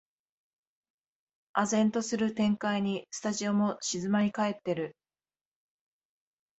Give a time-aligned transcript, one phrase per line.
[1.53, 4.95] 唖然とする展開にスタジオも静まりかえってる